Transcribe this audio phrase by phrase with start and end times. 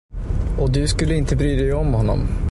[0.59, 2.27] Och du skulle inte bry dig om honom.